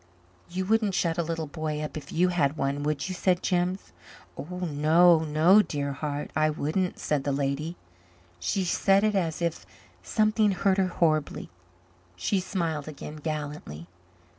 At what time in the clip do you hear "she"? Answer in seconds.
8.39-8.65, 12.15-12.39